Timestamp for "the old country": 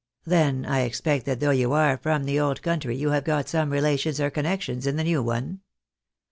2.23-2.95